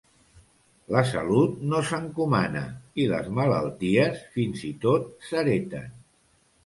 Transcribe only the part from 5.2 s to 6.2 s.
s'hereten.